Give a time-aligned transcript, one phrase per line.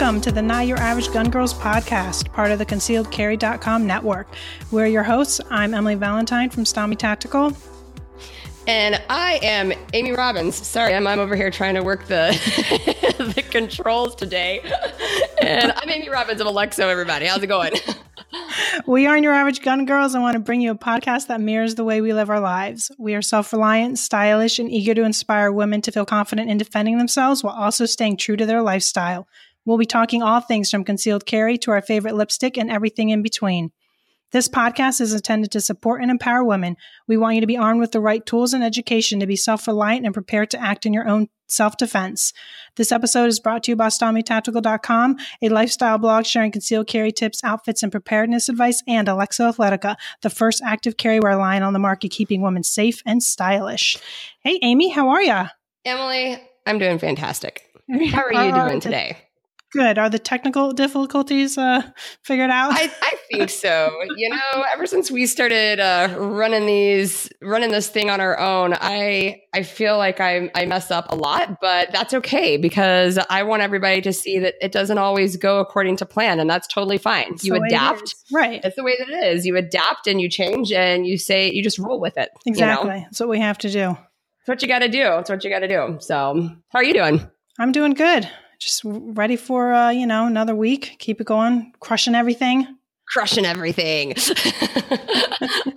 [0.00, 4.28] welcome to the Not Your Average Gun Girls podcast, part of the concealedcarry.com network.
[4.70, 5.42] We're your hosts.
[5.50, 7.54] I'm Emily Valentine from Style Me Tactical.
[8.66, 10.56] And I am Amy Robbins.
[10.56, 12.30] Sorry, I'm, I'm over here trying to work the
[13.34, 14.60] the controls today.
[15.42, 17.26] And I'm Amy Robbins of Alexo, everybody.
[17.26, 17.74] How's it going?
[18.86, 21.74] we aren't your average gun girls and want to bring you a podcast that mirrors
[21.74, 22.90] the way we live our lives.
[22.96, 26.96] We are self reliant, stylish, and eager to inspire women to feel confident in defending
[26.96, 29.28] themselves while also staying true to their lifestyle.
[29.70, 33.22] We'll be talking all things from concealed carry to our favorite lipstick and everything in
[33.22, 33.70] between.
[34.32, 36.76] This podcast is intended to support and empower women.
[37.06, 39.68] We want you to be armed with the right tools and education to be self
[39.68, 42.32] reliant and prepared to act in your own self defense.
[42.74, 47.44] This episode is brought to you by StyleMeTactical.com, a lifestyle blog sharing concealed carry tips,
[47.44, 51.78] outfits, and preparedness advice, and Alexo Athletica, the first active carry wear line on the
[51.78, 53.96] market, keeping women safe and stylish.
[54.40, 55.44] Hey, Amy, how are you?
[55.84, 57.68] Emily, I'm doing fantastic.
[58.10, 59.16] How are you oh, doing today?
[59.72, 59.98] Good.
[59.98, 61.82] Are the technical difficulties uh,
[62.24, 62.72] figured out?
[62.72, 63.90] I, I think so.
[64.16, 68.74] you know, ever since we started uh, running these, running this thing on our own,
[68.74, 73.44] I I feel like I I mess up a lot, but that's okay because I
[73.44, 76.98] want everybody to see that it doesn't always go according to plan, and that's totally
[76.98, 77.30] fine.
[77.30, 78.60] That's you adapt, right?
[78.62, 79.46] That's the way that it is.
[79.46, 82.30] You adapt and you change, and you say you just roll with it.
[82.44, 82.88] Exactly.
[82.88, 83.02] You know?
[83.04, 83.96] That's what we have to do.
[84.46, 85.04] That's what you got to do.
[85.04, 85.98] That's what you got to do.
[86.00, 87.30] So, how are you doing?
[87.58, 88.28] I'm doing good
[88.60, 90.96] just ready for uh, you know another week.
[91.00, 92.76] Keep it going, crushing everything.
[93.08, 94.14] Crushing everything.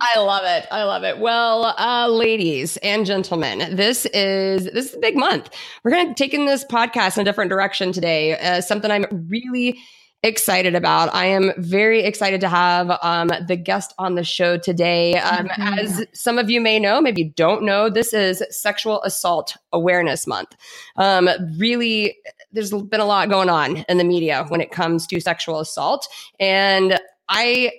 [0.00, 0.68] I love it.
[0.70, 1.18] I love it.
[1.18, 5.50] Well, uh, ladies and gentlemen, this is this is a big month.
[5.82, 8.38] We're going to take in this podcast in a different direction today.
[8.38, 9.80] Uh, something I'm really
[10.24, 11.14] excited about.
[11.14, 15.18] I am very excited to have um, the guest on the show today.
[15.18, 15.78] Um, mm-hmm.
[15.78, 20.26] As some of you may know, maybe you don't know, this is Sexual Assault Awareness
[20.26, 20.56] Month.
[20.96, 21.28] Um,
[21.58, 22.16] really,
[22.54, 26.08] there's been a lot going on in the media when it comes to sexual assault.
[26.40, 26.98] And
[27.28, 27.72] I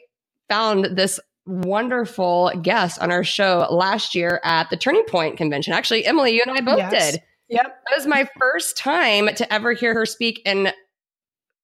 [0.50, 5.74] found this wonderful guest on our show last year at the Turning Point convention.
[5.74, 7.14] Actually, Emily, you and I both yes.
[7.14, 7.24] did.
[7.50, 7.66] Yep.
[7.66, 10.42] That was my first time to ever hear her speak.
[10.46, 10.74] And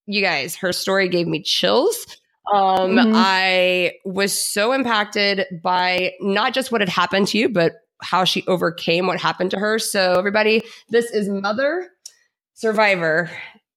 [0.05, 2.17] you guys, her story gave me chills.
[2.53, 3.13] Um, mm-hmm.
[3.15, 8.43] I was so impacted by not just what had happened to you, but how she
[8.47, 9.79] overcame what happened to her.
[9.79, 11.87] So, everybody, this is Mother
[12.61, 13.27] Survivor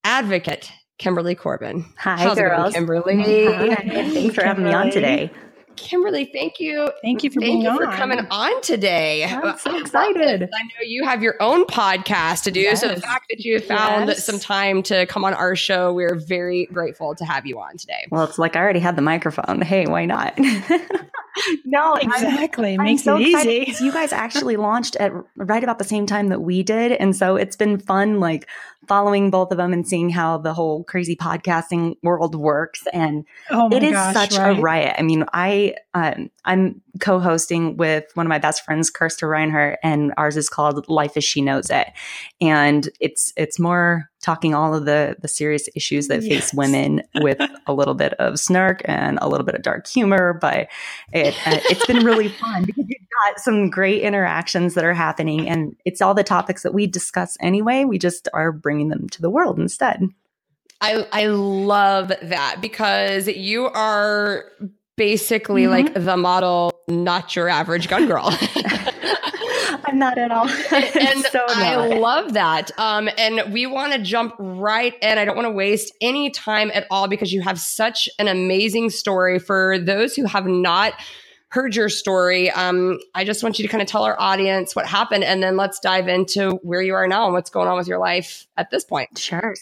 [0.04, 1.86] Advocate Kimberly Corban.
[1.96, 2.74] Hi, How's girls.
[2.74, 3.24] Going, Kimberly.
[3.24, 3.76] Hi.
[4.10, 5.30] Thanks for having me on today.
[5.76, 6.90] Kimberly, thank you.
[7.00, 7.78] Thank you for thank you on.
[7.78, 9.24] for coming on today.
[9.24, 10.42] I'm so excited.
[10.42, 12.60] I know you have your own podcast to do.
[12.60, 12.82] Yes.
[12.82, 14.24] So the fact that you found yes.
[14.24, 18.06] some time to come on our show, we're very grateful to have you on today.
[18.10, 19.62] Well, it's like I already had the microphone.
[19.62, 20.38] Hey, why not?
[21.64, 22.74] no, exactly.
[22.74, 23.84] I'm, Makes I'm so it easy.
[23.84, 26.92] You guys actually launched at right about the same time that we did.
[26.92, 28.48] And so it's been fun, like
[28.86, 32.84] following both of them and seeing how the whole crazy podcasting world works.
[32.92, 34.58] And oh it is gosh, such right?
[34.58, 34.94] a riot.
[34.98, 40.12] I mean, I um, I'm co-hosting with one of my best friends, Kirsta Reinhardt, and
[40.16, 41.88] ours is called Life as She Knows It.
[42.40, 46.28] And it's it's more talking all of the the serious issues that yes.
[46.28, 50.38] face women with a little bit of snark and a little bit of dark humor.
[50.40, 50.68] But
[51.12, 55.48] it uh, it's been really fun because you've got some great interactions that are happening,
[55.48, 57.84] and it's all the topics that we discuss anyway.
[57.84, 60.08] We just are bringing them to the world instead.
[60.80, 64.44] I I love that because you are
[64.96, 65.86] basically mm-hmm.
[65.86, 68.36] like the model, not your average gun girl.
[69.94, 70.48] I'm not at all.
[70.72, 72.70] and so I love that.
[72.78, 75.18] Um, and we want to jump right in.
[75.18, 78.90] I don't want to waste any time at all because you have such an amazing
[78.90, 80.94] story for those who have not
[81.48, 82.50] heard your story.
[82.50, 85.56] Um, I just want you to kind of tell our audience what happened and then
[85.56, 88.70] let's dive into where you are now and what's going on with your life at
[88.70, 89.16] this point.
[89.16, 89.54] Sure.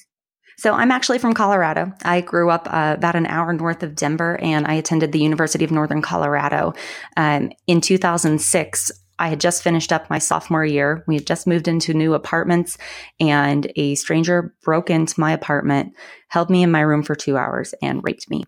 [0.62, 1.92] So I'm actually from Colorado.
[2.04, 5.64] I grew up uh, about an hour north of Denver, and I attended the University
[5.64, 6.74] of Northern Colorado.
[7.16, 11.02] Um, in 2006, I had just finished up my sophomore year.
[11.08, 12.78] We had just moved into new apartments,
[13.18, 15.96] and a stranger broke into my apartment,
[16.28, 18.44] held me in my room for two hours, and raped me.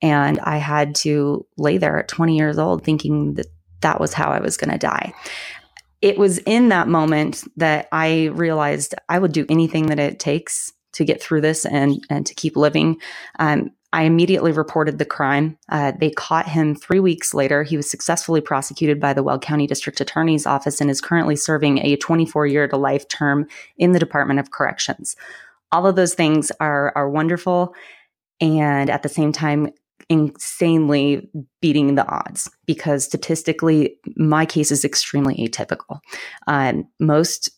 [0.00, 3.46] And I had to lay there at 20 years old thinking that
[3.80, 5.12] that was how I was going to die
[6.00, 10.72] it was in that moment that I realized I would do anything that it takes
[10.98, 13.00] to get through this and and to keep living.
[13.38, 15.56] Um, I immediately reported the crime.
[15.70, 17.62] Uh, they caught him three weeks later.
[17.62, 21.78] He was successfully prosecuted by the Weld County District Attorney's Office and is currently serving
[21.78, 23.46] a 24 year to life term
[23.78, 25.16] in the Department of Corrections.
[25.72, 27.74] All of those things are are wonderful,
[28.40, 29.70] and at the same time,
[30.08, 31.28] insanely
[31.60, 36.00] beating the odds because statistically, my case is extremely atypical.
[36.46, 37.50] Um, most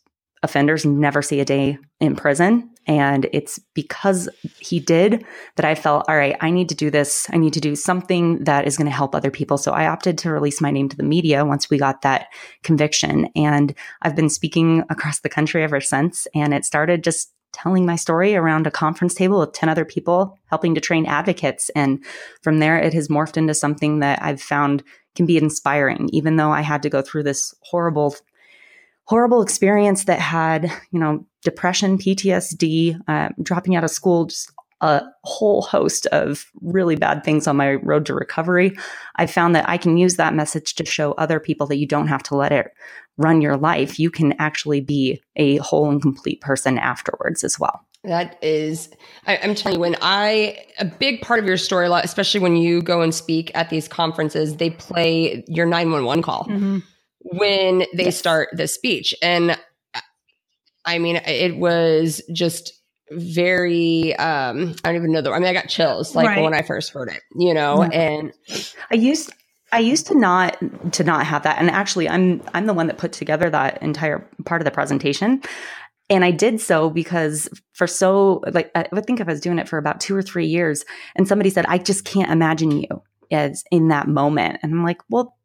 [0.42, 2.69] offenders never see a day in prison.
[2.86, 4.28] And it's because
[4.58, 5.24] he did
[5.56, 7.28] that I felt, all right, I need to do this.
[7.30, 9.58] I need to do something that is going to help other people.
[9.58, 12.28] So I opted to release my name to the media once we got that
[12.62, 13.28] conviction.
[13.36, 16.26] And I've been speaking across the country ever since.
[16.34, 20.38] And it started just telling my story around a conference table with 10 other people,
[20.46, 21.68] helping to train advocates.
[21.70, 22.04] And
[22.42, 24.82] from there, it has morphed into something that I've found
[25.16, 28.14] can be inspiring, even though I had to go through this horrible
[29.04, 35.02] horrible experience that had, you know, depression, PTSD, uh, dropping out of school, just a
[35.24, 38.76] whole host of really bad things on my road to recovery.
[39.16, 42.06] I found that I can use that message to show other people that you don't
[42.06, 42.68] have to let it
[43.18, 43.98] run your life.
[43.98, 47.84] You can actually be a whole and complete person afterwards as well.
[48.04, 48.88] That is,
[49.26, 52.80] I, am telling you, when I, a big part of your story, especially when you
[52.80, 56.44] go and speak at these conferences, they play your 911 call.
[56.44, 56.78] Mm-hmm
[57.20, 58.18] when they yes.
[58.18, 59.14] start the speech.
[59.22, 59.58] And
[60.84, 62.72] I mean, it was just
[63.12, 66.42] very um I don't even know the I mean I got chills like right.
[66.42, 68.32] when I first heard it, you know, and
[68.90, 69.32] I used
[69.72, 70.56] I used to not
[70.92, 71.58] to not have that.
[71.58, 75.42] And actually I'm I'm the one that put together that entire part of the presentation.
[76.08, 79.68] And I did so because for so like I would think I was doing it
[79.68, 80.84] for about two or three years.
[81.16, 84.58] And somebody said, I just can't imagine you as in that moment.
[84.62, 85.36] And I'm like, well,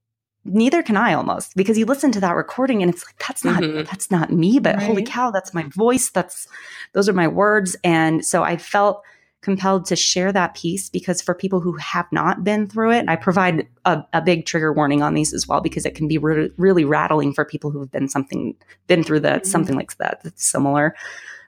[0.45, 3.61] neither can I almost because you listen to that recording and it's like that's not
[3.61, 3.83] mm-hmm.
[3.83, 4.85] that's not me but right.
[4.85, 6.47] holy cow that's my voice that's
[6.93, 9.03] those are my words and so I felt
[9.41, 13.15] compelled to share that piece because for people who have not been through it I
[13.15, 16.51] provide a, a big trigger warning on these as well because it can be re-
[16.57, 18.55] really rattling for people who have been something
[18.87, 19.51] been through that mm-hmm.
[19.51, 20.95] something like that that's similar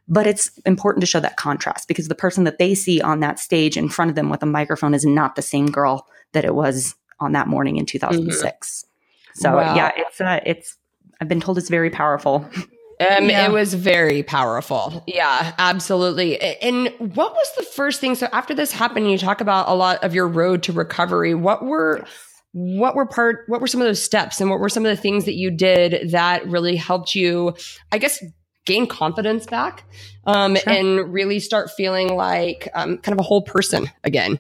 [0.08, 3.40] but it's important to show that contrast because the person that they see on that
[3.40, 6.56] stage in front of them with a microphone is not the same girl that it
[6.56, 8.86] was on that morning in 2006.
[9.38, 9.76] So wow.
[9.76, 10.78] yeah, it's uh, it's
[11.22, 12.50] I've been told it's very powerful.
[13.00, 13.46] Um, yeah.
[13.46, 15.04] It was very powerful.
[15.06, 16.40] Yeah, absolutely.
[16.42, 18.16] And what was the first thing?
[18.16, 21.36] So after this happened, you talk about a lot of your road to recovery.
[21.36, 22.08] What were
[22.54, 25.00] what were part what were some of those steps and what were some of the
[25.00, 27.54] things that you did that really helped you
[27.92, 28.24] i guess
[28.66, 29.84] gain confidence back
[30.26, 30.74] um, sure.
[30.74, 34.40] and really start feeling like um, kind of a whole person again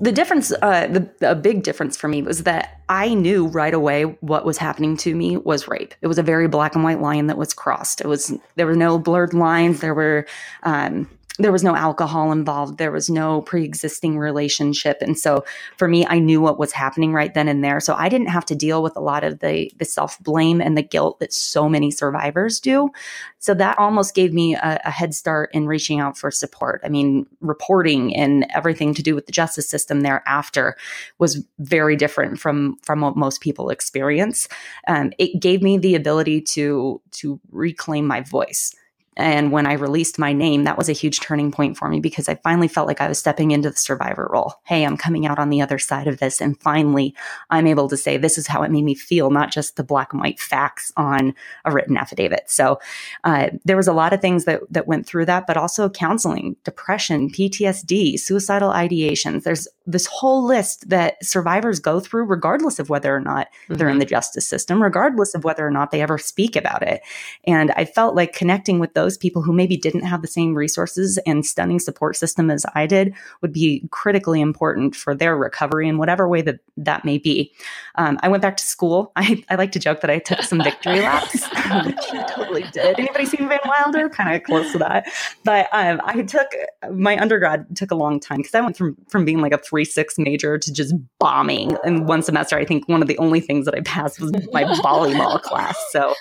[0.00, 4.04] the difference, uh, the, a big difference for me was that I knew right away
[4.20, 5.94] what was happening to me was rape.
[6.02, 8.00] It was a very black and white line that was crossed.
[8.00, 9.80] It was there were no blurred lines.
[9.80, 10.26] There were
[10.62, 11.08] um,
[11.38, 12.78] there was no alcohol involved.
[12.78, 14.98] There was no pre existing relationship.
[15.00, 15.44] And so
[15.76, 17.80] for me, I knew what was happening right then and there.
[17.80, 20.76] So I didn't have to deal with a lot of the, the self blame and
[20.76, 22.90] the guilt that so many survivors do.
[23.38, 26.80] So that almost gave me a, a, head start in reaching out for support.
[26.82, 30.76] I mean, reporting and everything to do with the justice system thereafter
[31.18, 34.48] was very different from, from what most people experience.
[34.88, 38.74] Um, it gave me the ability to, to reclaim my voice.
[39.16, 42.28] And when I released my name, that was a huge turning point for me because
[42.28, 44.54] I finally felt like I was stepping into the survivor role.
[44.64, 46.40] Hey, I'm coming out on the other side of this.
[46.40, 47.14] And finally,
[47.50, 50.12] I'm able to say, this is how it made me feel, not just the black
[50.12, 51.34] and white facts on
[51.64, 52.44] a written affidavit.
[52.46, 52.78] So
[53.24, 56.56] uh, there was a lot of things that, that went through that, but also counseling,
[56.64, 59.44] depression, PTSD, suicidal ideations.
[59.44, 63.74] There's this whole list that survivors go through, regardless of whether or not mm-hmm.
[63.74, 64.00] they're in mm-hmm.
[64.00, 67.00] the justice system, regardless of whether or not they ever speak about it.
[67.46, 70.54] And I felt like connecting with those those people who maybe didn't have the same
[70.54, 75.88] resources and stunning support system as I did would be critically important for their recovery
[75.88, 77.52] in whatever way that that may be.
[77.94, 79.12] Um, I went back to school.
[79.16, 81.34] I, I like to joke that I took some victory laps,
[81.84, 82.98] which I totally did.
[82.98, 84.08] Anybody seen Van Wilder?
[84.08, 85.06] Kind of close to that.
[85.44, 86.48] But um, I took
[86.92, 89.75] my undergrad took a long time because I went from from being like a three
[89.84, 92.56] six major to just bombing in one semester.
[92.56, 95.76] I think one of the only things that I passed was my volleyball class.
[95.90, 96.14] So.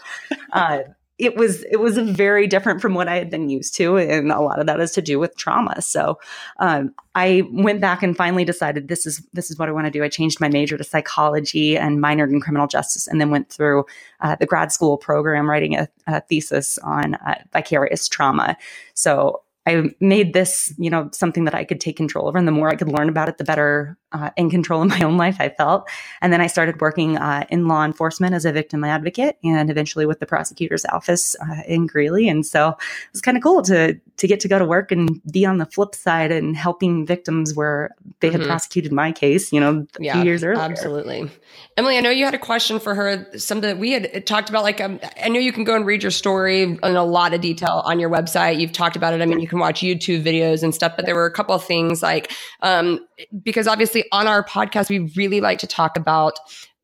[0.52, 0.80] Uh,
[1.18, 4.42] it was it was very different from what I had been used to, and a
[4.42, 5.82] lot of that is to do with trauma.
[5.82, 6.20] So
[6.60, 9.92] um, I went back and finally decided this is this is what I want to
[9.92, 10.04] do.
[10.04, 13.86] I changed my major to psychology and minored in criminal justice, and then went through
[14.20, 18.58] uh, the grad school program, writing a, a thesis on uh, vicarious trauma.
[18.94, 22.38] So I made this, you know, something that I could take control over.
[22.38, 25.02] And the more I could learn about it, the better uh, in control of my
[25.02, 25.90] own life I felt.
[26.22, 30.06] And then I started working uh, in law enforcement as a victim advocate and eventually
[30.06, 32.30] with the prosecutor's office uh, in Greeley.
[32.30, 32.78] And so it
[33.14, 35.66] was kind of cool to, to get to go to work and be on the
[35.66, 38.50] flip side and helping victims where they had mm-hmm.
[38.50, 40.62] prosecuted my case, you know, a yeah, few years earlier.
[40.62, 41.30] Absolutely.
[41.78, 43.28] Emily, I know you had a question for her.
[43.38, 46.04] Something that we had talked about, like, um, I know you can go and read
[46.04, 48.60] your story in a lot of detail on your website.
[48.60, 49.22] You've talked about it.
[49.22, 51.64] I mean, you can watch YouTube videos and stuff, but there were a couple of
[51.64, 52.32] things like,
[52.62, 53.06] um,
[53.44, 56.40] because obviously on our podcast, we really like to talk about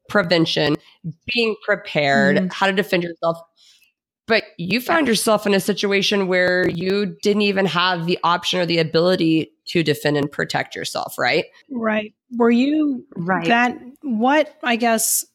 [0.10, 0.76] prevention,
[1.34, 2.48] being prepared, mm-hmm.
[2.52, 3.38] how to defend yourself
[4.32, 8.66] but you found yourself in a situation where you didn't even have the option or
[8.66, 11.48] the ability to defend and protect yourself, right?
[11.70, 12.14] Right.
[12.38, 13.48] Were you Right.
[13.48, 15.26] that what I guess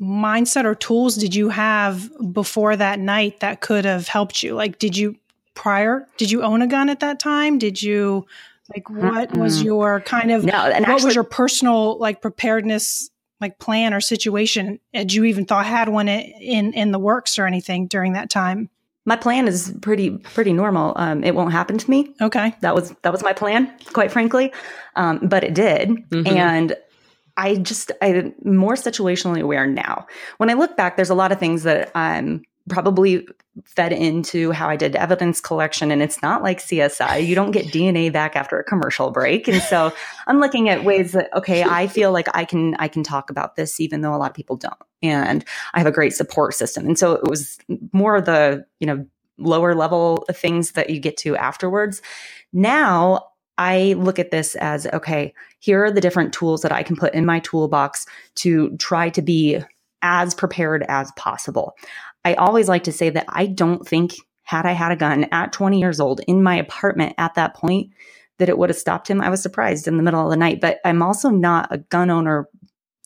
[0.00, 4.54] mindset or tools did you have before that night that could have helped you?
[4.54, 5.16] Like did you
[5.54, 7.58] prior did you own a gun at that time?
[7.58, 8.26] Did you
[8.74, 9.64] like what was Mm-mm.
[9.64, 14.78] your kind of no, what actually, was your personal like preparedness like plan or situation?
[14.94, 18.68] Had you even thought had one in in the works or anything during that time?
[19.04, 20.92] my plan is pretty pretty normal.
[20.94, 22.14] Um, it won't happen to me.
[22.20, 22.54] Okay.
[22.60, 24.52] That was that was my plan, quite frankly.
[24.94, 26.28] Um, but it did, Mhm.
[26.30, 26.76] and
[27.36, 30.06] I just I'm more situationally aware now.
[30.36, 33.26] When I look back, there's a lot of things that I'm probably
[33.64, 37.26] fed into how I did evidence collection, and it's not like CSI.
[37.26, 39.92] You don't get DNA back after a commercial break, and so
[40.26, 43.56] I'm looking at ways that okay, I feel like I can I can talk about
[43.56, 46.86] this, even though a lot of people don't, and I have a great support system,
[46.86, 47.58] and so it was
[47.92, 49.06] more of the you know
[49.38, 52.00] lower level things that you get to afterwards.
[52.52, 53.26] Now
[53.58, 57.14] I look at this as okay, here are the different tools that I can put
[57.14, 59.60] in my toolbox to try to be
[60.02, 61.74] as prepared as possible.
[62.24, 65.52] I always like to say that I don't think, had I had a gun at
[65.52, 67.90] 20 years old in my apartment at that point,
[68.38, 69.20] that it would have stopped him.
[69.20, 72.10] I was surprised in the middle of the night, but I'm also not a gun
[72.10, 72.48] owner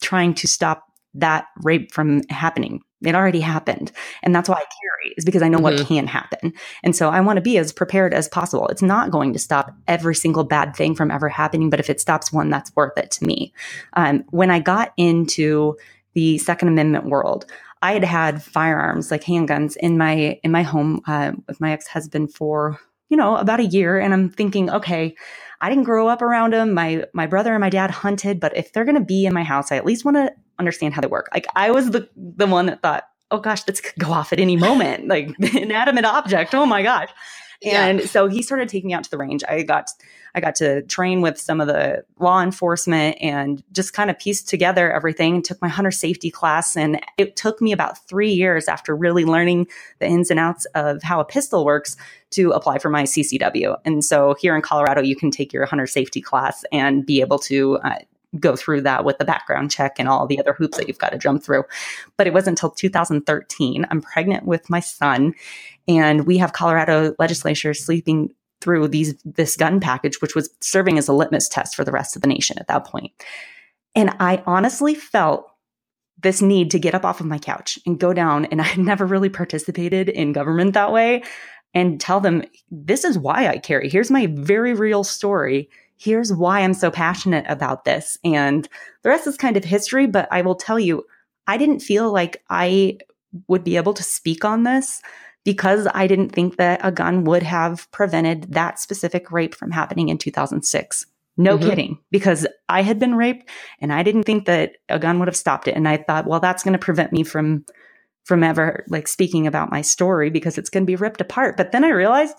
[0.01, 2.81] trying to stop that rape from happening.
[3.03, 3.93] It already happened.
[4.23, 5.87] And that's why I carry, is because I know what Mhm.
[5.87, 6.53] can happen.
[6.83, 8.69] And so I want to be as prepared as possible.
[8.69, 12.01] It's not going to stop every single bad thing from ever happening, but if it
[12.01, 13.53] stops one, that's worth it to me.
[13.95, 15.77] Um, when I got into
[16.15, 17.45] the Second Amendment world,
[17.83, 21.87] I had had firearms like handguns in my in my home uh, with my ex
[21.87, 22.79] husband for
[23.09, 25.15] you know about a year, and I'm thinking, okay,
[25.61, 26.75] I didn't grow up around them.
[26.75, 29.45] My my brother and my dad hunted, but if they're going to be in my
[29.45, 31.29] house, I at least want to understand how they work.
[31.33, 34.41] Like I was the the one that thought, oh gosh, this could go off at
[34.41, 36.55] any moment, like inanimate object.
[36.55, 37.11] Oh my gosh.
[37.63, 37.87] Yeah.
[37.87, 39.43] And so he started taking me out to the range.
[39.49, 39.91] I got
[40.35, 44.49] I got to train with some of the law enforcement and just kind of pieced
[44.49, 45.43] together everything.
[45.43, 49.69] Took my hunter safety class, and it took me about three years after really learning
[49.99, 51.97] the ins and outs of how a pistol works
[52.33, 53.79] to apply for my CCW.
[53.87, 57.39] And so here in Colorado, you can take your hunter safety class and be able
[57.41, 57.79] to.
[57.79, 57.99] Uh,
[58.41, 61.11] go through that with the background check and all the other hoops that you've got
[61.11, 61.65] to jump through.
[62.19, 63.87] But it wasn't until 2013.
[63.91, 65.35] I'm pregnant with my son,
[65.89, 71.09] and we have Colorado legislature sleeping through these this gun package, which was serving as
[71.09, 73.13] a litmus test for the rest of the nation at that point.
[73.95, 75.51] And I honestly felt
[76.23, 78.47] this need to get up off of my couch and go down.
[78.47, 81.23] And I had never really participated in government that way
[81.75, 83.89] and tell them, this is why I carry.
[83.89, 85.69] Here's my very real story.
[85.99, 88.19] Here's why I'm so passionate about this.
[88.25, 88.69] And
[89.03, 91.05] the rest is kind of history, but I will tell you,
[91.47, 92.99] I didn't feel like I
[93.49, 95.03] would be able to speak on this
[95.47, 100.11] because I didn't think that a gun would have prevented that specific rape from happening
[100.11, 101.07] in 2006.
[101.39, 101.63] No Mhm.
[101.63, 103.49] kidding, because I had been raped
[103.81, 105.77] and I didn't think that a gun would have stopped it.
[105.77, 107.65] And I thought, well, that's going to prevent me from
[108.25, 111.57] from ever like speaking about my story because it's going to be ripped apart.
[111.57, 112.35] But then I realized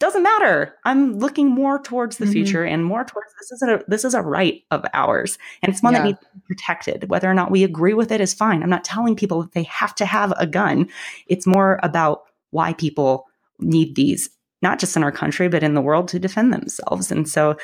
[0.00, 0.74] doesn't matter.
[0.84, 2.32] I'm looking more towards the Mhm.
[2.32, 5.82] future and more towards this is a this is a right of ours and it's
[5.82, 5.98] one Yeah.
[6.00, 7.10] that needs to be protected.
[7.10, 8.62] Whether or not we agree with it is fine.
[8.62, 10.88] I'm not telling people that they have to have a gun.
[11.26, 12.22] It's more about
[12.56, 13.24] why people
[13.58, 14.28] need these,
[14.62, 17.12] not just in our country but in the world to defend themselves.
[17.12, 17.56] And so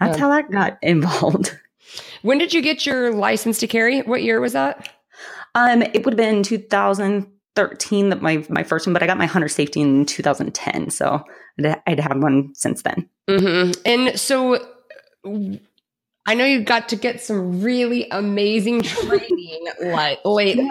[0.00, 0.24] that's Yeah.
[0.24, 1.58] how that got involved.
[2.22, 4.00] When did you get your license to carry?
[4.02, 4.88] What year was that?
[5.54, 9.26] Um, it would have been 2013 that my my first one, but I got my
[9.26, 11.22] hunter safety in 2010, so
[11.58, 13.08] I'd, I'd had one since then.
[13.28, 14.58] hmm And so
[16.28, 20.68] I know you got to get some really amazing training like lately.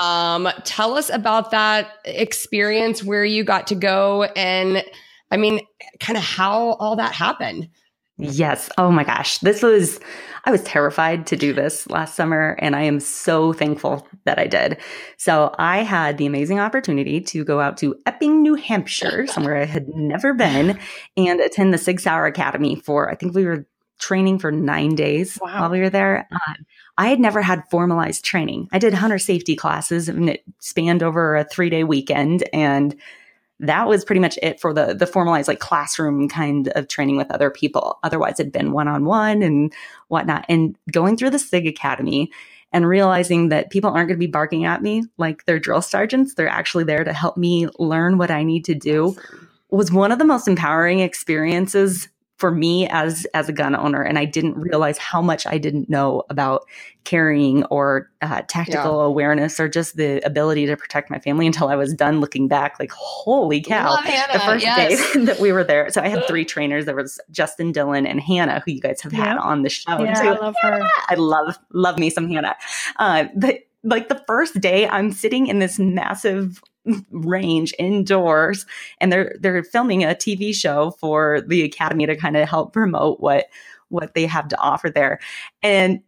[0.00, 4.84] Um, tell us about that experience where you got to go and
[5.32, 5.60] I mean,
[5.98, 7.68] kind of how all that happened.
[8.16, 8.70] Yes.
[8.78, 9.38] Oh my gosh.
[9.38, 9.98] This was,
[10.44, 14.46] I was terrified to do this last summer, and I am so thankful that I
[14.46, 14.76] did.
[15.16, 19.64] So I had the amazing opportunity to go out to Epping, New Hampshire, somewhere I
[19.64, 20.78] had never been,
[21.16, 23.66] and attend the Sig Sauer Academy for, I think we were
[24.02, 25.60] training for nine days Wow.
[25.62, 26.28] while we were there.
[26.30, 26.66] Um,
[26.98, 28.68] I had never had formalized training.
[28.72, 32.44] I did hunter safety classes, and it spanned over a three day weekend.
[32.52, 32.94] And
[33.60, 37.30] that was pretty much it for the the formalized like classroom kind of training with
[37.30, 37.98] other people.
[38.02, 39.72] Otherwise, it'd been one on one and
[40.08, 40.44] whatnot.
[40.48, 42.30] And going through the SIG Academy
[42.72, 46.34] and realizing that people aren't going to be barking at me like they're drill sergeants,
[46.34, 49.14] they're actually there to help me learn what I need to do
[49.70, 52.08] was one of the most empowering experiences
[52.42, 55.88] for me as as a gun owner and i didn't realize how much i didn't
[55.88, 56.66] know about
[57.04, 59.06] carrying or uh, tactical yeah.
[59.06, 62.80] awareness or just the ability to protect my family until i was done looking back
[62.80, 63.94] like holy cow
[64.32, 65.12] the first yes.
[65.12, 65.88] day that we were there.
[65.90, 66.84] So i had three trainers.
[66.84, 70.18] There was justin dylan and hannah who you guys have had on the show yeah,
[70.18, 70.82] i love her.
[71.10, 72.56] I love love me some hannah.
[72.96, 76.60] Uh, but like the first day i'm sitting in this massive
[77.10, 78.66] range indoors
[79.00, 83.20] and they're they're filming a TV show for the academy to kind of help promote
[83.20, 83.46] what
[83.88, 85.20] what they have to offer there.
[85.62, 86.00] And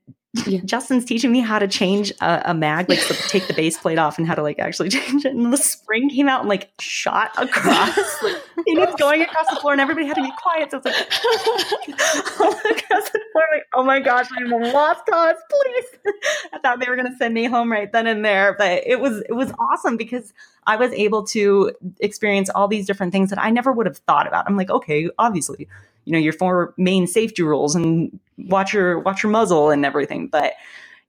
[0.47, 0.61] yeah.
[0.65, 3.99] Justin's teaching me how to change a, a mag, like to take the base plate
[3.99, 5.35] off and how to like actually change it.
[5.35, 7.97] And the spring came out and like shot across.
[8.23, 10.71] like, and it's going across the floor, and everybody had to be quiet.
[10.71, 15.37] So it's like all across the floor, like, oh my gosh, I'm a lost cause,
[15.51, 16.13] please.
[16.53, 19.23] I thought they were gonna send me home right then and there, but it was
[19.29, 20.33] it was awesome because
[20.67, 24.27] I was able to experience all these different things that I never would have thought
[24.27, 24.47] about.
[24.47, 25.69] I'm like, okay, obviously
[26.05, 30.29] you know your four main safety rules and watch your watch your muzzle and everything.
[30.29, 30.55] But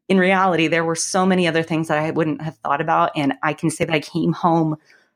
[0.07, 3.33] in reality there were so many other things that i wouldn't have thought about and
[3.43, 4.75] i can say that i came home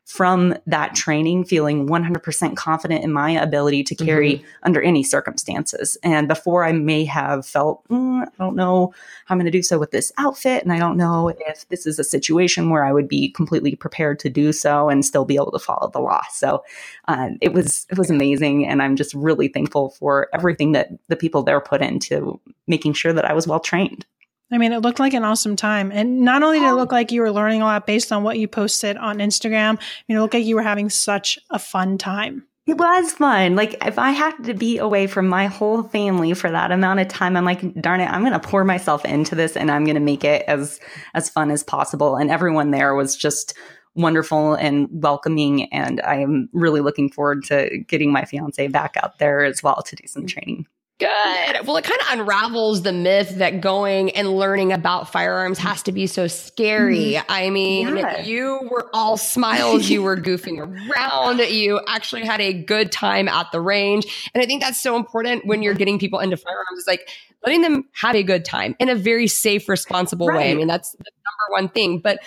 [0.10, 4.48] from that training feeling 100% confident in my ability to carry mm-hmm.
[4.64, 6.00] under any circumstances.
[6.02, 8.92] And before I may have felt, mm, I don't know
[9.26, 10.64] how I'm going to do so with this outfit.
[10.64, 14.18] And I don't know if this is a situation where I would be completely prepared
[14.20, 16.24] to do so and still be able to follow the law.
[16.32, 16.64] So
[17.08, 18.66] uh, it was, it was amazing.
[18.66, 23.14] And I'm just really thankful for everything that the people there put into making sure
[23.14, 24.08] that I was well trained.
[24.52, 25.92] I mean, it looked like an awesome time.
[25.92, 28.24] And not only did it um, look like you were learning a lot based on
[28.24, 31.60] what you posted on Instagram, I mean, it looked like you were having such a
[31.60, 32.46] fun time.
[32.66, 33.56] It was fun.
[33.56, 37.08] Like if I had to be away from my whole family for that amount of
[37.08, 39.96] time, I'm like, darn it, I'm going to pour myself into this and I'm going
[39.96, 40.80] to make it as
[41.16, 42.16] as fun as possible.
[42.16, 43.56] And everyone there was just
[43.96, 49.18] wonderful and welcoming and I am really looking forward to getting my fiance back out
[49.18, 50.68] there as well to do some training.
[51.00, 51.66] Good.
[51.66, 55.94] Well, it kind of unravels the myth that going and learning about firearms has to
[55.94, 57.14] be so scary.
[57.14, 57.32] Mm-hmm.
[57.32, 58.22] I mean, yeah.
[58.22, 63.50] you were all smiles, you were goofing around, you actually had a good time at
[63.54, 64.30] the range.
[64.34, 67.10] And I think that's so important when you're getting people into firearms is like
[67.46, 70.38] letting them have a good time in a very safe, responsible right.
[70.38, 70.52] way.
[70.52, 72.00] I mean, that's the number one thing.
[72.00, 72.20] But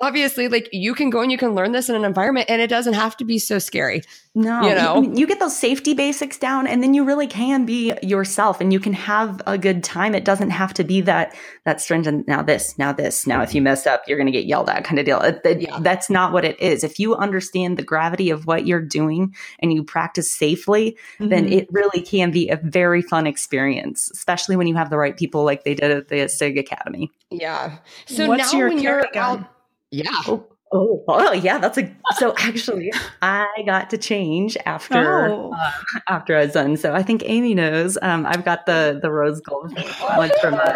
[0.00, 2.68] obviously like you can go and you can learn this in an environment and it
[2.68, 4.02] doesn't have to be so scary
[4.34, 5.02] no you know?
[5.02, 8.72] you, you, get those safety basics down and then you really can be yourself and
[8.72, 10.14] you can have a good time.
[10.14, 11.34] It doesn't have to be that
[11.64, 14.44] that stringent now this now this now if you mess up you're going to get
[14.46, 15.20] yelled at kind of deal.
[15.20, 15.80] It, it, yeah.
[15.80, 16.84] that's not what it is.
[16.84, 21.28] If you understand the gravity of what you're doing and you practice safely mm-hmm.
[21.28, 25.16] then it really can be a very fun experience especially when you have the right
[25.16, 27.10] people like they did at the sig academy.
[27.32, 27.78] Yeah.
[28.06, 29.44] So What's now when you're out
[29.90, 30.10] yeah.
[30.26, 31.58] Oh, oh, oh, yeah.
[31.58, 32.34] That's a so.
[32.38, 35.52] Actually, I got to change after oh.
[35.52, 36.76] uh, after I was done.
[36.76, 37.98] So I think Amy knows.
[38.02, 39.76] Um, I've got the the rose gold
[40.14, 40.54] one from.
[40.54, 40.60] Uh,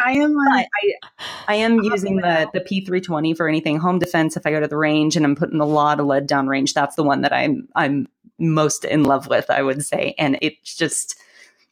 [0.00, 0.36] I am.
[0.38, 0.92] I, I,
[1.48, 4.36] I am using the the P three twenty for anything home defense.
[4.36, 6.74] If I go to the range and I'm putting a lot of lead down range,
[6.74, 9.50] that's the one that I'm I'm most in love with.
[9.50, 11.18] I would say, and it's just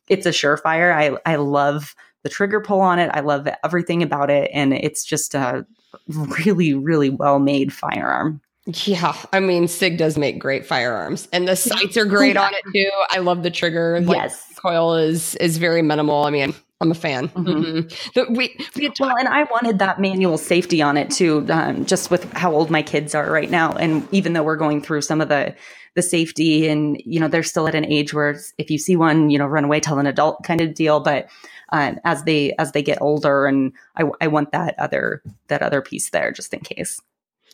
[0.08, 0.94] it's a surefire.
[0.94, 3.10] I I love the trigger pull on it.
[3.12, 5.66] I love everything about it, and it's just a
[6.08, 8.40] really, really well made firearm.
[8.84, 12.42] Yeah, I mean, Sig does make great firearms, and the sights are great yeah.
[12.42, 12.90] on it too.
[13.10, 14.00] I love the trigger.
[14.02, 16.24] Like, yes, coil is is very minimal.
[16.24, 17.28] I mean, I'm a fan.
[17.28, 17.48] Mm-hmm.
[17.48, 18.10] Mm-hmm.
[18.14, 22.10] The, we, we well, and I wanted that manual safety on it too, um, just
[22.10, 25.22] with how old my kids are right now, and even though we're going through some
[25.22, 25.54] of the
[25.94, 29.30] the safety, and you know, they're still at an age where if you see one,
[29.30, 31.28] you know, run away, tell an adult kind of deal, but
[31.70, 33.46] um, as they as they get older.
[33.46, 37.00] And I, I want that other that other piece there just in case.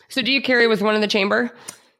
[0.08, 1.50] So do you carry with one in the chamber?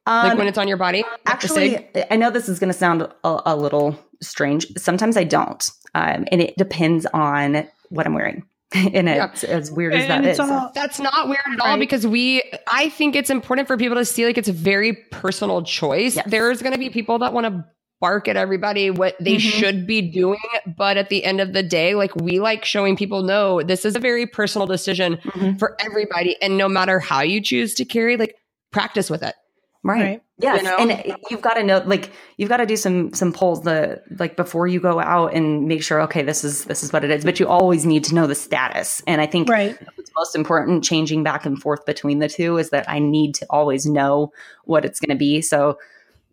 [0.07, 1.03] Um, like when it's on your body?
[1.27, 4.67] Actually, I know this is going to sound a, a, little strange.
[4.77, 8.45] Sometimes I don't, um, and it depends on what I'm wearing.
[8.75, 10.41] and it's as weird as that is.
[10.41, 11.79] All, that's not weird at all right.
[11.79, 15.63] because we, I think it's important for people to see like it's a very personal
[15.63, 16.17] choice.
[16.17, 16.29] Yes.
[16.29, 17.65] There's going to be people that want to
[18.01, 19.39] bark at everybody what they mm-hmm.
[19.39, 20.39] should be doing.
[20.77, 23.97] But at the end of the day, like we like showing people, no, this is
[23.97, 25.57] a very personal decision mm-hmm.
[25.57, 26.37] for everybody.
[26.43, 28.37] And no matter how you choose to carry, like
[28.73, 29.35] practice with it.
[29.83, 30.03] Right.
[30.03, 30.23] right.
[30.39, 30.63] Yes.
[30.63, 30.77] You know?
[30.79, 34.37] And you've got to know, like, you've got to do some, some polls the, like
[34.37, 37.25] before you go out and make sure, okay, this is, this is what it is,
[37.25, 39.03] but you always need to know the status.
[39.07, 39.79] And I think right.
[39.95, 43.47] what's most important changing back and forth between the two is that I need to
[43.49, 44.33] always know
[44.65, 45.41] what it's going to be.
[45.41, 45.79] So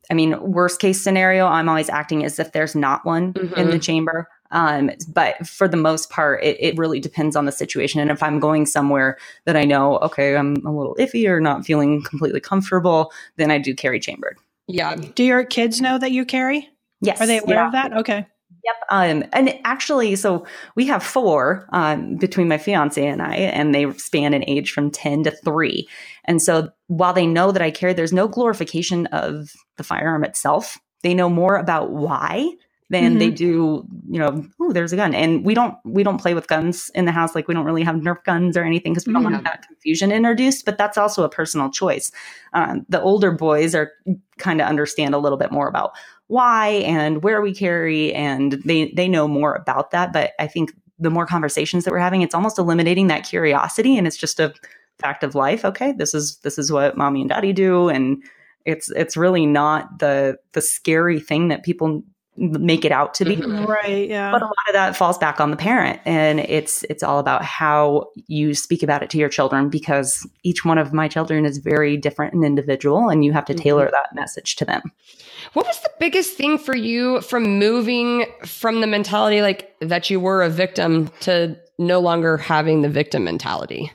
[0.10, 3.54] I mean, worst case scenario, I'm always acting as if there's not one mm-hmm.
[3.54, 3.80] in the mm-hmm.
[3.80, 4.28] chamber.
[4.52, 8.00] Um, but for the most part, it, it, really depends on the situation.
[8.02, 11.66] And if I'm going somewhere that I know, okay, I'm a little iffy or not
[11.66, 14.38] feeling completely comfortable, then I do carry chambered.
[14.68, 14.96] Yeah.
[14.96, 16.70] Do your kids know that you carry?
[17.02, 17.22] Yes.
[17.22, 17.66] Are they aware yeah.
[17.68, 17.98] of that?
[17.98, 18.28] Okay.
[18.64, 18.76] Yep.
[18.90, 23.92] Um, and actually, so we have four um, between my fiance and I, and they
[23.94, 25.88] span an age from 10 to three.
[26.26, 30.78] And so while they know that I carry, there's no glorification of the firearm itself.
[31.02, 32.52] They know more about why
[32.92, 33.20] than mm-hmm.
[33.20, 35.16] they do, you know, oh, there's a gun.
[35.16, 37.34] And we don't we don't play with guns in the house.
[37.34, 39.34] Like we don't really have Nerf guns or anything because we don't mm-hmm.
[39.34, 40.66] want that confusion introduced.
[40.66, 42.12] But that's also a personal choice.
[42.52, 43.94] Um, the older boys are
[44.38, 45.94] kind of understand a little bit more about
[46.28, 50.12] why and where we carry, and they they know more about that.
[50.12, 54.06] But I think the more conversations that we're having, it's almost eliminating that curiosity, and
[54.06, 54.54] it's just a
[55.00, 55.64] fact of life.
[55.64, 58.22] Okay, this is this is what mommy and daddy do, and
[58.66, 62.04] it's it's really not the the scary thing that people
[62.38, 63.66] make it out to be mm-hmm.
[63.66, 67.04] right yeah but a lot of that falls back on the parent and it's it's
[67.04, 71.10] all about how you speak about it to your children because each one of my
[71.10, 73.92] children is very different and individual and you have to tailor mm-hmm.
[73.92, 74.82] that message to them
[75.54, 80.20] what was the biggest thing for you from moving from the mentality like that you
[80.20, 83.92] were a victim to no longer having the victim mentality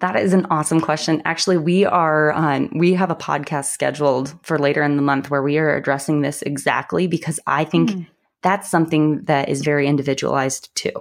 [0.00, 1.22] that is an awesome question.
[1.24, 5.42] Actually, we are um, we have a podcast scheduled for later in the month where
[5.42, 8.06] we are addressing this exactly because I think mm.
[8.42, 10.92] that's something that is very individualized too.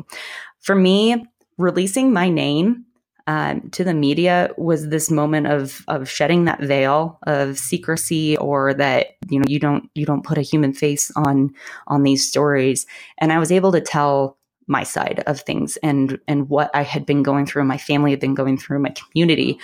[0.61, 1.25] For me,
[1.57, 2.85] releasing my name
[3.27, 8.73] um, to the media was this moment of of shedding that veil of secrecy or
[8.75, 11.53] that you know you don't you don't put a human face on
[11.87, 12.85] on these stories
[13.17, 17.05] and i was able to tell my side of things and and what I had
[17.05, 19.59] been going through, my family had been going through, my community.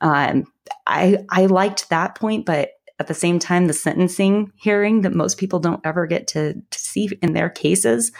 [0.00, 0.44] Um,
[0.86, 5.38] I I liked that point, but at the same time, the sentencing hearing that most
[5.38, 8.12] people don't ever get to to see in their cases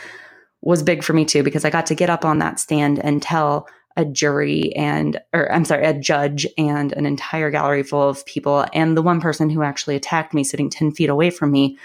[0.61, 3.23] was big for me too because I got to get up on that stand and
[3.23, 8.27] tell a jury and or I'm sorry, a judge and an entire gallery full of
[8.27, 11.79] people and the one person who actually attacked me sitting 10 feet away from me,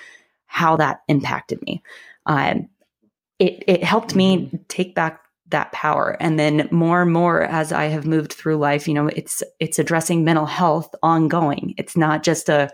[0.45, 1.81] how that impacted me.
[2.25, 2.67] Um,
[3.41, 4.57] it it helped me mm-hmm.
[4.67, 6.15] take back that power.
[6.21, 9.79] And then more and more as i have moved through life you know it's it's
[9.79, 11.73] addressing mental health ongoing.
[11.77, 12.69] It's not just a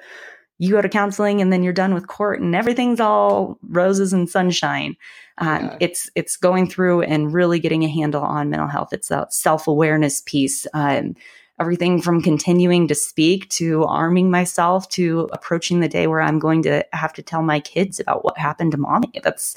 [0.59, 4.27] you go to counseling and then you're done with court and everything's all roses and
[4.27, 4.95] sunshine.
[5.37, 5.77] Um, yeah.
[5.79, 8.89] it's it's going through and really getting a handle on mental health.
[8.91, 10.67] It's a self-awareness piece.
[10.73, 11.15] Um,
[11.59, 16.61] everything from continuing to speak to arming myself to approaching the day where i'm going
[16.61, 19.11] to have to tell my kids about what happened to mommy.
[19.23, 19.55] That's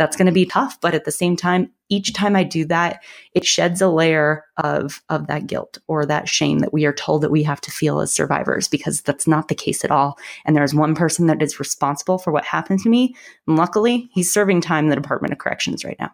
[0.00, 0.80] that's going to be tough.
[0.80, 3.02] But at the same time, each time I do that,
[3.34, 7.20] it sheds a layer of, of that guilt or that shame that we are told
[7.20, 10.18] that we have to feel as survivors because that's not the case at all.
[10.46, 13.14] And there's one person that is responsible for what happened to me.
[13.46, 16.12] And luckily, he's serving time in the Department of Corrections right now.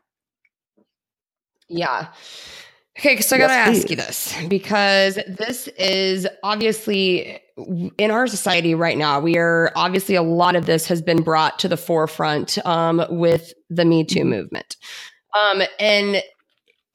[1.68, 2.08] Yeah.
[2.98, 8.98] Okay, so I gotta ask you this because this is obviously in our society right
[8.98, 9.20] now.
[9.20, 13.52] We are obviously a lot of this has been brought to the forefront um, with
[13.70, 14.30] the Me Too mm-hmm.
[14.30, 14.76] movement,
[15.34, 16.22] um, and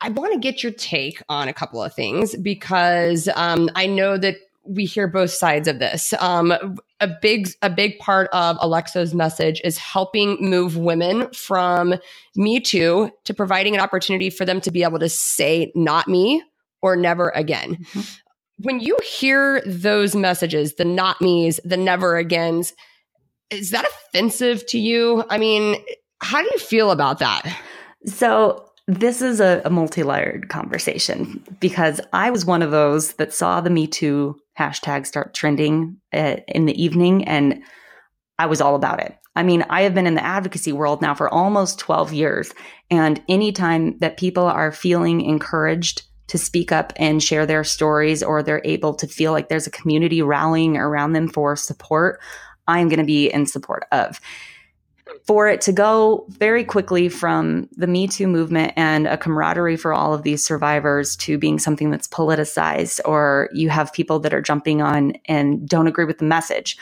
[0.01, 4.17] I want to get your take on a couple of things because um, I know
[4.17, 6.13] that we hear both sides of this.
[6.19, 6.53] Um,
[6.99, 11.95] a big a big part of Alexo's message is helping move women from
[12.35, 16.43] me too to providing an opportunity for them to be able to say not me
[16.81, 17.75] or never again.
[17.75, 18.01] Mm-hmm.
[18.63, 22.73] When you hear those messages, the not me's, the never agains,
[23.49, 25.23] is that offensive to you?
[25.29, 25.77] I mean,
[26.21, 27.43] how do you feel about that?
[28.05, 33.61] So this is a, a multi-layered conversation because I was one of those that saw
[33.61, 37.61] the Me Too hashtag start trending uh, in the evening, and
[38.37, 39.15] I was all about it.
[39.35, 42.53] I mean, I have been in the advocacy world now for almost 12 years,
[42.89, 48.41] and anytime that people are feeling encouraged to speak up and share their stories, or
[48.41, 52.21] they're able to feel like there's a community rallying around them for support,
[52.69, 54.21] I'm going to be in support of
[55.27, 59.91] for it to go very quickly from the Me Too movement and a camaraderie for
[59.91, 64.41] all of these survivors to being something that's politicized, or you have people that are
[64.41, 66.77] jumping on and don't agree with the message.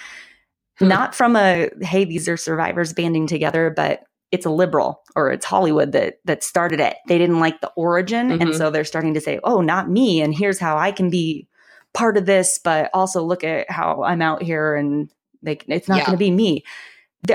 [0.77, 0.89] Hmm.
[0.89, 5.45] Not from a, hey, these are survivors banding together, but it's a liberal or it's
[5.45, 6.97] Hollywood that that started it.
[7.07, 8.29] They didn't like the origin.
[8.29, 8.41] Mm-hmm.
[8.41, 10.21] And so they're starting to say, oh, not me.
[10.21, 11.47] And here's how I can be
[11.93, 15.09] part of this, but also look at how I'm out here and
[15.41, 16.05] like it's not yeah.
[16.05, 16.63] going to be me.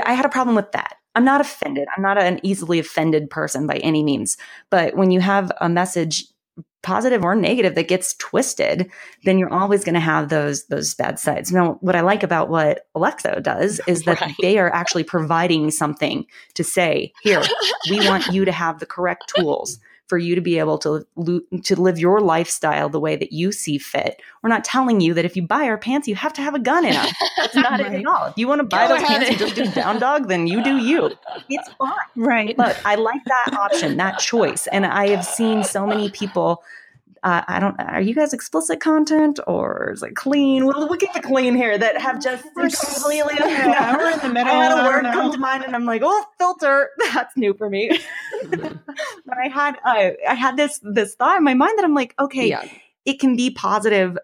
[0.03, 0.95] I had a problem with that.
[1.15, 1.87] I'm not offended.
[1.95, 4.37] I'm not an easily offended person by any means.
[4.69, 6.25] But when you have a message,
[6.83, 8.91] positive or negative, that gets twisted,
[9.23, 11.51] then you're always going to have those those bad sides.
[11.51, 14.35] Now, what I like about what Alexo does is that right.
[14.41, 17.41] they are actually providing something to say, here,
[17.89, 21.05] we want you to have the correct tools for you to be able to
[21.63, 24.21] to live your lifestyle the way that you see fit.
[24.43, 26.59] We're not telling you that if you buy our pants, you have to have a
[26.59, 27.07] gun in them.
[27.37, 27.93] That's not right.
[27.93, 28.27] it at all.
[28.27, 29.21] If you want to buy Go those ahead.
[29.23, 31.11] pants and just do down dog, then you do you.
[31.49, 31.91] It's fine.
[32.15, 32.55] Right.
[32.55, 34.67] But I like that option, that choice.
[34.67, 36.63] And I have seen so many people
[37.25, 37.75] uh, I don't.
[37.79, 40.67] Are you guys explicit content or is it clean?
[40.67, 43.33] We'll look at the clean here that have just completely.
[43.45, 44.53] Yeah, we're in the middle.
[44.53, 46.89] I had a word come to mind, and I'm like, oh, filter.
[47.13, 47.99] That's new for me.
[48.51, 52.13] but I had uh, I had this this thought in my mind that I'm like,
[52.19, 52.69] okay, yeah.
[53.05, 54.19] it can be positive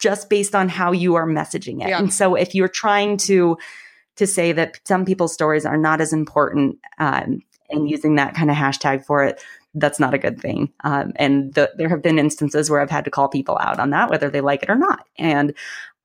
[0.00, 1.90] just based on how you are messaging it.
[1.90, 1.98] Yeah.
[2.00, 3.56] And so if you're trying to
[4.16, 8.50] to say that some people's stories are not as important um, and using that kind
[8.50, 9.40] of hashtag for it,
[9.74, 10.72] that's not a good thing.
[10.84, 13.90] Um, and the, there have been instances where I've had to call people out on
[13.90, 15.06] that, whether they like it or not.
[15.18, 15.54] And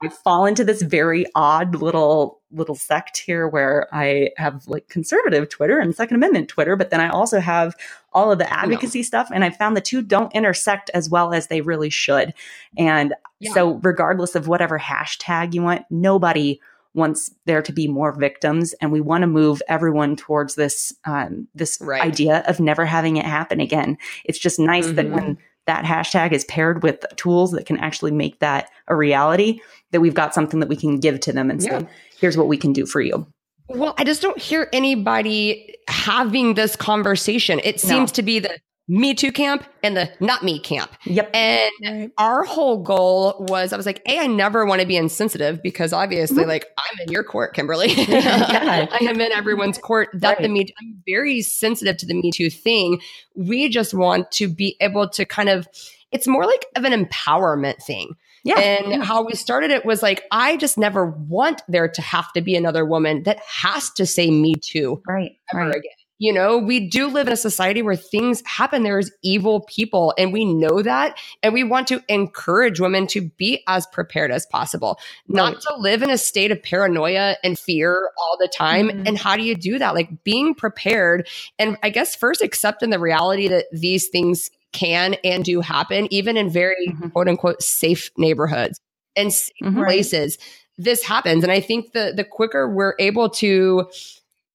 [0.01, 5.49] I fall into this very odd little little sect here where I have like conservative
[5.49, 7.75] Twitter and Second Amendment Twitter, but then I also have
[8.13, 9.29] all of the advocacy stuff.
[9.33, 12.33] And I found the two don't intersect as well as they really should.
[12.77, 13.53] And yeah.
[13.53, 16.61] so, regardless of whatever hashtag you want, nobody
[16.97, 21.47] wants there to be more victims and we want to move everyone towards this um,
[21.55, 22.01] this right.
[22.01, 24.95] idea of never having it happen again it's just nice mm-hmm.
[24.95, 29.59] that when that hashtag is paired with tools that can actually make that a reality
[29.91, 31.79] that we've got something that we can give to them and yeah.
[31.79, 33.25] say here's what we can do for you
[33.69, 38.15] well i just don't hear anybody having this conversation it seems no.
[38.15, 38.57] to be the
[38.87, 40.91] me too camp and the not me camp.
[41.05, 41.29] Yep.
[41.33, 42.11] And right.
[42.17, 45.91] our whole goal was I was like, A, I never want to be insensitive because
[45.91, 46.49] obviously, mm-hmm.
[46.49, 47.87] like, I'm in your court, Kimberly.
[48.07, 48.87] yeah.
[48.89, 50.09] I am in everyone's court.
[50.13, 50.41] That right.
[50.41, 53.01] the me I'm very sensitive to the Me Too thing.
[53.35, 55.67] We just want to be able to kind of
[56.11, 58.13] it's more like of an empowerment thing.
[58.43, 58.59] Yeah.
[58.59, 59.03] And yeah.
[59.03, 62.55] how we started it was like, I just never want there to have to be
[62.55, 65.75] another woman that has to say me too right, ever right.
[65.75, 65.91] again.
[66.19, 68.83] You know, we do live in a society where things happen.
[68.83, 71.17] There's evil people, and we know that.
[71.43, 76.01] And we want to encourage women to be as prepared as possible, not to live
[76.01, 78.89] in a state of paranoia and fear all the time.
[78.89, 79.07] Mm-hmm.
[79.07, 79.93] And how do you do that?
[79.93, 81.27] Like being prepared.
[81.59, 86.37] And I guess first accepting the reality that these things can and do happen, even
[86.37, 87.09] in very mm-hmm.
[87.09, 88.79] quote unquote safe neighborhoods
[89.15, 89.83] and mm-hmm.
[89.83, 90.37] places.
[90.77, 91.43] This happens.
[91.43, 93.89] And I think the the quicker we're able to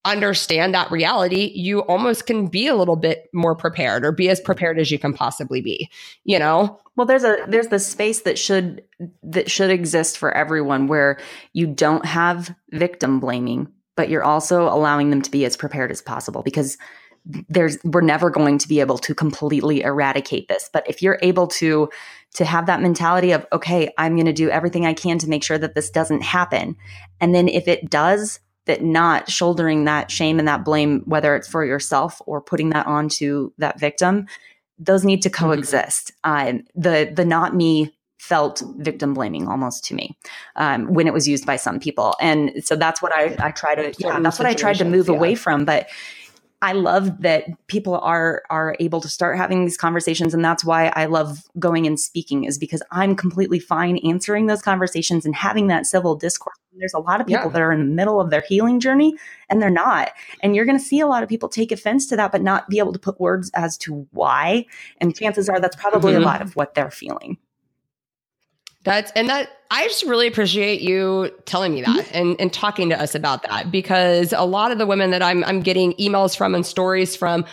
[0.05, 4.41] understand that reality, you almost can be a little bit more prepared or be as
[4.41, 5.89] prepared as you can possibly be,
[6.25, 6.79] you know?
[6.97, 8.83] Well, there's a there's the space that should
[9.23, 11.19] that should exist for everyone where
[11.53, 16.03] you don't have victim blaming, but you're also allowing them to be as prepared as
[16.03, 16.77] possible because
[17.25, 20.69] there's we're never going to be able to completely eradicate this.
[20.73, 21.89] But if you're able to
[22.35, 25.45] to have that mentality of okay, I'm going to do everything I can to make
[25.45, 26.77] sure that this doesn't happen.
[27.21, 31.49] And then if it does, that not shouldering that shame and that blame, whether it's
[31.49, 34.27] for yourself or putting that onto that victim,
[34.79, 35.45] those need to mm-hmm.
[35.45, 36.13] coexist.
[36.25, 36.57] Mm-hmm.
[36.57, 40.17] Um, the the not me felt victim blaming almost to me
[40.55, 43.75] um, when it was used by some people, and so that's what I I try
[43.75, 45.15] to yeah, that's what I tried to move yeah.
[45.15, 45.89] away from, but.
[46.63, 50.93] I love that people are are able to start having these conversations and that's why
[50.95, 55.67] I love going and speaking is because I'm completely fine answering those conversations and having
[55.67, 56.57] that civil discourse.
[56.79, 57.51] There's a lot of people yeah.
[57.51, 59.15] that are in the middle of their healing journey
[59.51, 60.13] and they're not.
[60.41, 62.69] And you're going to see a lot of people take offense to that but not
[62.69, 64.65] be able to put words as to why
[64.99, 66.23] and chances are that's probably mm-hmm.
[66.23, 67.39] a lot of what they're feeling.
[68.85, 72.17] That's and that I just really appreciate you telling me that mm-hmm.
[72.17, 75.45] and, and talking to us about that because a lot of the women that I'm
[75.45, 77.45] I'm getting emails from and stories from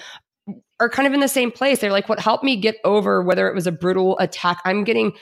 [0.79, 1.79] are kind of in the same place.
[1.79, 4.59] They're like, what helped me get over whether it was a brutal attack?
[4.65, 5.13] I'm getting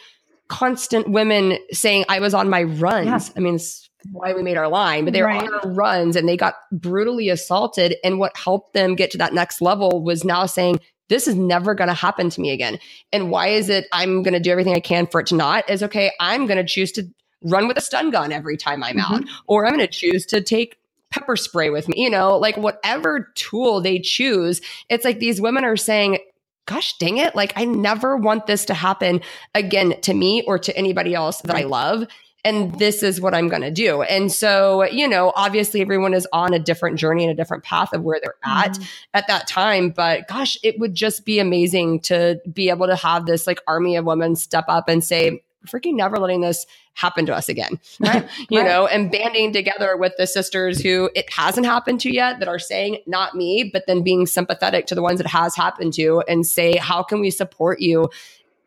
[0.48, 3.28] constant women saying I was on my runs.
[3.28, 3.34] Yeah.
[3.36, 5.44] I mean, it's why we made our line, but they were right.
[5.44, 7.96] on their runs and they got brutally assaulted.
[8.04, 11.74] And what helped them get to that next level was now saying, this is never
[11.74, 12.80] going to happen to me again.
[13.12, 15.70] And why is it I'm going to do everything I can for it to not?
[15.70, 17.04] Is okay, I'm going to choose to
[17.44, 19.14] run with a stun gun every time I'm mm-hmm.
[19.14, 20.78] out, or I'm going to choose to take
[21.10, 24.62] pepper spray with me, you know, like whatever tool they choose.
[24.90, 26.20] It's like these women are saying,
[26.66, 29.22] gosh dang it, like I never want this to happen
[29.56, 32.08] again to me or to anybody else that I love
[32.44, 34.04] and this is what I'm going to do.
[34.04, 37.94] And so, you know, obviously everyone is on a different journey and a different path
[37.94, 38.84] of where they're at mm-hmm.
[39.14, 39.90] at that time.
[39.90, 43.96] But gosh, it would just be amazing to be able to have this like army
[43.96, 47.80] of women step up and say, freaking never letting this happen to us again.
[48.00, 48.28] Right.
[48.50, 48.68] you right.
[48.68, 52.60] know, and banding together with the sisters who it hasn't happened to yet that are
[52.60, 56.46] saying, not me, but then being sympathetic to the ones it has happened to and
[56.46, 58.10] say, how can we support you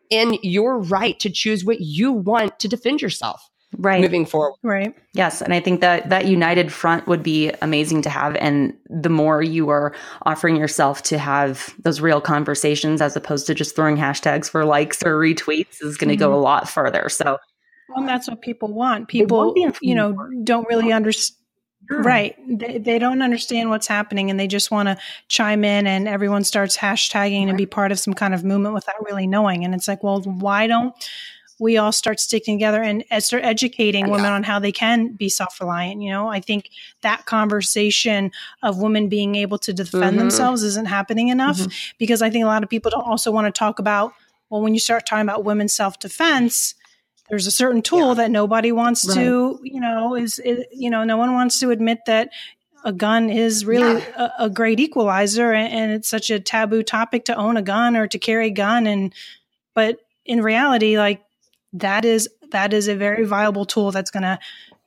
[0.09, 3.49] in your right to choose what you want to defend yourself?
[3.77, 4.57] Right moving forward.
[4.63, 4.95] Right.
[5.13, 9.09] Yes, and I think that that united front would be amazing to have and the
[9.09, 13.97] more you are offering yourself to have those real conversations as opposed to just throwing
[13.97, 16.35] hashtags for likes or retweets is going to go mm-hmm.
[16.35, 17.09] a lot further.
[17.09, 17.37] So
[17.95, 19.07] Well, that's what people want.
[19.07, 21.37] People, want you know, don't really understand.
[21.89, 22.37] Right.
[22.47, 26.43] They, they don't understand what's happening and they just want to chime in and everyone
[26.43, 29.65] starts hashtagging and be part of some kind of movement without really knowing.
[29.65, 30.93] And it's like, well, why don't
[31.61, 35.29] we all start sticking together and ed- start educating women on how they can be
[35.29, 36.01] self reliant?
[36.01, 36.71] You know, I think
[37.01, 38.31] that conversation
[38.63, 40.19] of women being able to defend Mhm.
[40.21, 41.59] themselves isn't happening enough
[41.99, 44.13] because I think a lot of people don't also want to talk about,
[44.49, 46.73] well, when you start talking about women's self defense,
[47.29, 51.15] there's a certain tool that nobody wants to, you know, is, is, you know, no
[51.15, 52.29] one wants to admit that
[52.83, 57.25] a gun is really a, a great equalizer and, and it's such a taboo topic
[57.25, 58.87] to own a gun or to carry a gun.
[58.87, 59.13] And,
[59.75, 61.21] but in reality, like
[61.73, 64.39] that is, that is a very viable tool that's going to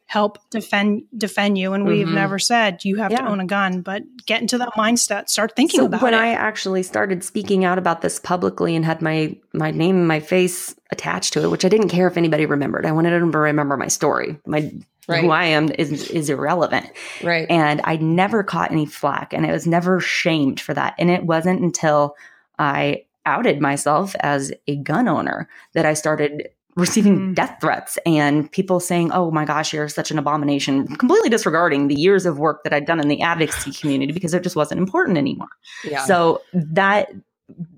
[0.07, 2.13] help defend defend you and we've Mhm.
[2.15, 5.81] never said you have to own a gun but get into that mindset start thinking
[5.81, 9.35] so about when it I actually started speaking out about this publicly and had my
[9.55, 12.85] my name and my face attached to it, which I didn't care if anybody remembered.
[12.85, 14.39] I wanted them to remember my story.
[14.47, 14.71] My
[15.09, 15.25] Right.
[15.25, 16.87] who I am is is irrelevant.
[17.23, 17.47] Right.
[17.51, 20.95] And I never caught any flack and I was never shamed for that.
[20.99, 22.15] And it wasn't until
[22.59, 27.35] I outed myself as a gun owner that I started receiving Mm.
[27.35, 31.95] death threats and people saying, Oh my gosh, you're such an abomination, completely disregarding the
[31.95, 35.17] years of work that I'd done in the advocacy community because it just wasn't important
[35.19, 35.49] anymore.
[35.85, 36.05] yeah.
[36.05, 37.11] So that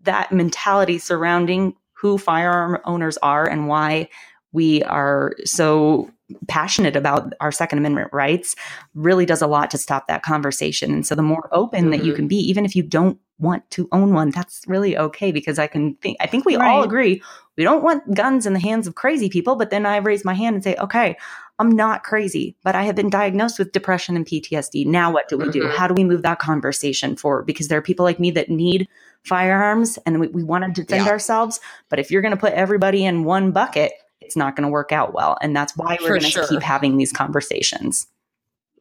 [0.04, 4.09] that mentality surrounding who firearm owners are and why
[4.52, 6.11] we are so
[6.49, 8.57] passionate about our second amendment rights
[8.95, 12.12] really does a lot to stop that conversation and so the more open that you
[12.12, 12.17] Mhm.
[12.17, 15.67] can be even if you don't want to own one that's really okay because i
[15.69, 17.23] can think i think we all agree
[17.57, 20.35] we don't want guns in the hands of crazy people but then i raise my
[20.35, 21.17] hand and say okay
[21.61, 25.37] i'm not crazy but i have been diagnosed with depression and ptsd now what do
[25.39, 25.71] we do Mhm.
[25.77, 28.89] how do we move that conversation forward because there are people like me that need
[29.23, 31.12] firearms and we, we want to defend Yeah.
[31.12, 33.93] ourselves but if you're going to put everybody in one bucket
[34.27, 36.49] it's not going to work out well and that's why we're going to sure.
[36.49, 38.07] keep having these conversations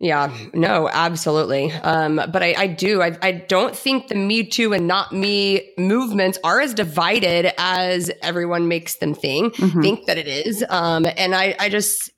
[0.02, 1.72] Yeah, no, absolutely.
[1.72, 3.02] Um, but I, I do.
[3.02, 8.12] I, I don't think the Me Too and Not Me movements are as divided as
[8.22, 9.56] everyone makes them think.
[9.56, 9.82] Mhm.
[9.82, 10.66] Think that it is.
[10.68, 12.12] Um, and I, I just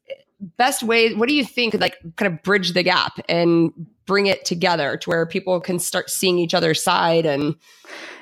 [0.58, 1.14] best way.
[1.14, 1.76] What do you think?
[1.76, 3.72] Like, kind of bridge the gap and
[4.08, 7.56] bring it together to where people can start seeing each other's side and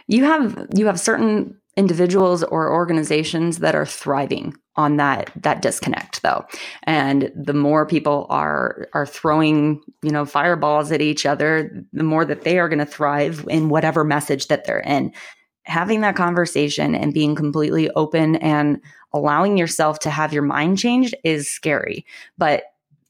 [0.08, 6.22] you have you have certain individuals or organizations that are thriving on that that disconnect
[6.22, 6.46] though.
[6.84, 12.26] And the more people are are throwing you know fireballs at each other the more
[12.26, 15.14] that they are going to thrive in whatever message that they're in.
[15.64, 18.80] Having that conversation and being completely open and
[19.14, 22.06] allowing yourself to have your mind changed is scary.
[22.38, 22.66] But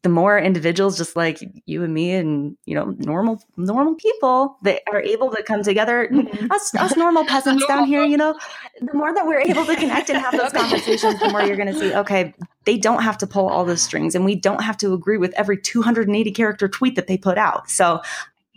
[0.05, 4.83] the more individuals just like you and me and you know normal normal people that
[4.93, 6.07] are able to come together.
[6.11, 6.51] Mm-hmm.
[6.51, 8.37] Us, us normal peasants down here you know?
[8.79, 11.73] The more that we're able to connect and have those conversations the more you're going
[11.73, 14.77] to see okay they don't have to pull all the strings and we don't have
[14.77, 17.67] to agree with every 280 character tweet that they put out.
[17.69, 18.01] So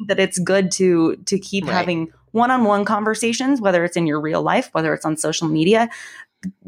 [0.07, 1.73] that it's good to to keep Right.
[1.75, 5.89] having one-on-one conversations whether it's in your real life whether it's on social media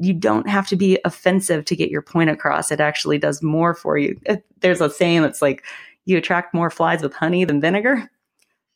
[0.01, 2.71] you don't have to be offensive to get your point across.
[2.71, 4.21] It actually does more for you.
[4.61, 5.65] There's a saying that's like,
[6.07, 8.11] you attract more flies with honey than vinegar.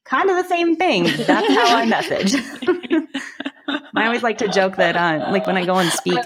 [0.04, 1.04] Kind of the same thing.
[1.04, 2.34] That's how I message.
[3.96, 6.18] I always like to joke that, uh, like when I go and speak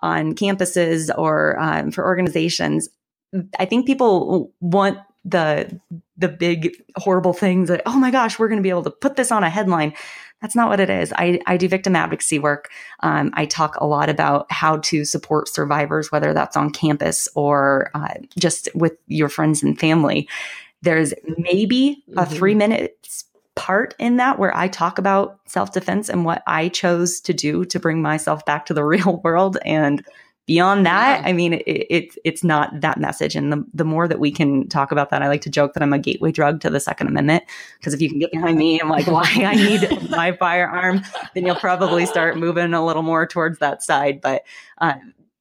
[0.00, 2.88] on campuses or um, for organizations,
[3.58, 5.80] I think people want the
[6.16, 9.16] the big horrible things that oh my gosh we're going to be able to put
[9.16, 9.94] this on a headline
[10.44, 11.10] that's not what it is.
[11.16, 12.70] I, I do victim advocacy work.
[13.00, 17.90] Um, i talk a lot about how to support survivors whether that's on campus or
[17.94, 20.28] uh, just with your friends and family.
[20.82, 22.28] There's maybe a Mhm.
[22.28, 27.32] three minutes part in that where i talk about self-defense and what i chose to
[27.32, 30.04] do to bring myself back to the real world and
[30.46, 31.28] beyond that Yeah.
[31.28, 34.68] i mean it, it, it's not that message and the, the more that we can
[34.68, 37.06] talk about that i like to joke that i'm a gateway drug to the second
[37.08, 37.44] amendment
[37.78, 41.00] because if you can get behind me and like why i need my firearm
[41.34, 44.42] then you'll probably start moving a little more towards that side but
[44.78, 44.94] uh,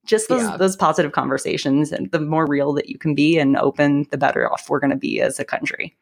[0.05, 0.57] just those, Yeah.
[0.57, 4.51] those positive conversations and the more real that you can be and open the better
[4.51, 5.95] off we're going to be as a country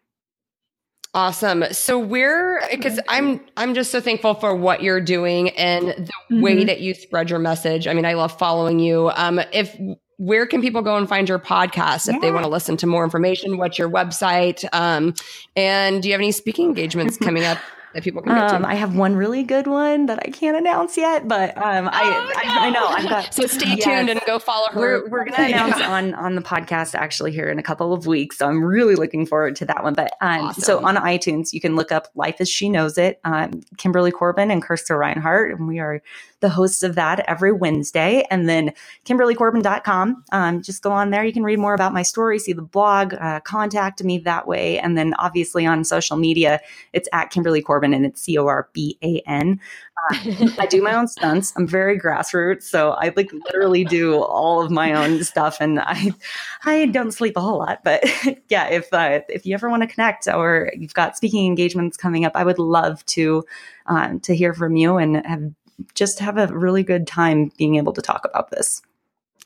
[1.14, 1.66] Awesome.
[1.72, 5.88] So we're because I'm I'm just so thankful for what you're doing and
[6.30, 6.68] the way Mhm.
[6.68, 7.86] that you spread your message.
[7.86, 9.12] I mean, I love following you.
[9.16, 9.76] Um, if
[10.18, 13.04] where can people go and find your podcast if they want to listen to more
[13.04, 13.58] information?
[13.58, 14.64] What's your website?
[14.72, 15.14] Um,
[15.58, 17.58] and do you have any speaking engagements coming up?
[17.94, 18.68] That people can get um, to?
[18.70, 22.34] I have one really good one that I can't announce yet, but um, I, Oh,
[22.38, 23.34] I, I know I've got.
[23.34, 23.84] So stay Yes.
[23.84, 24.80] tuned and go follow her.
[24.80, 28.08] We're, we're going to announce on on the podcast actually here in a couple of
[28.08, 28.38] weeks.
[28.38, 29.94] So I'm really looking forward to that one.
[29.94, 33.62] But um, so on iTunes, you can look up "Life as She Knows It." Um,
[33.78, 36.02] Kimberly Corban and Kirsta Reinhart, and we are
[36.42, 38.26] the hosts of that every Wednesday.
[38.30, 38.74] And then
[39.06, 40.24] KimberlyCorban.com.
[40.32, 41.24] Um, just go on there.
[41.24, 44.80] You can read more about my story, see the blog, uh, contact me that way.
[44.80, 46.60] And then obviously on social media,
[46.94, 49.60] it's at Kimberly Corban and it's C O R B A N.
[50.10, 51.54] Uh, I do my own stunts.
[51.56, 56.14] I'm very grassroots, so I like literally do all of my own stuff, and I
[56.66, 57.84] I don't sleep a whole lot.
[57.84, 58.04] But
[58.50, 62.26] yeah, if uh, if you ever want to connect or you've got speaking engagements coming
[62.26, 63.44] up, I would love to
[63.86, 65.52] um, to hear from you and have
[65.96, 68.82] just have a really good time being able to talk about this.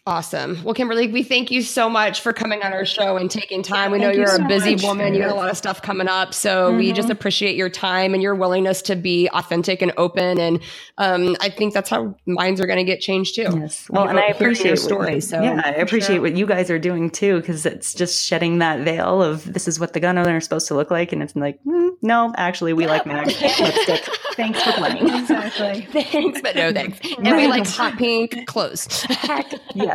[0.07, 0.63] Awesome.
[0.63, 3.91] Well, Kimberly, we thank you so much for coming on our show and taking time.
[3.91, 4.83] We know Thank you you're so a busy much.
[4.83, 5.15] woman.
[5.15, 6.31] You have a lot of stuff coming up.
[6.35, 10.39] So we just appreciate your time and your willingness to be authentic and open.
[10.39, 10.59] And
[10.99, 13.47] um, I think that's how minds are going to get changed too.
[13.51, 13.87] Yes.
[13.89, 16.21] Well, and I appreciate your what- So yeah, I appreciate sure.
[16.21, 19.79] what you guys are doing too, because it's just shedding that veil of this is
[19.79, 22.73] what the gun owner is supposed to look like, and it's like, mm, no, actually,
[22.73, 24.03] we like mag lipstick.
[24.35, 25.09] Thanks for playing.
[25.25, 25.87] Exactly.
[26.03, 26.99] Thanks, but no thanks.
[27.17, 28.87] And we like hot pink clothes.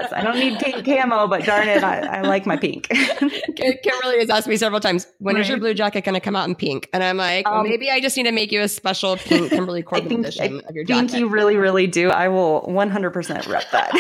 [0.01, 2.89] Yes, I don't need pink camo, but darn it, I, I like my pink.
[3.57, 6.49] Kimberly has asked me several times, when is your blue jacket going to come out
[6.49, 6.89] in pink?
[6.93, 9.51] And I'm like, well, Um, maybe I just need to make you a special pink
[9.51, 11.11] Kimberly Corban think, edition of your I jacket.
[11.11, 12.11] think you really, really do.
[12.11, 13.91] I will 100% rep that.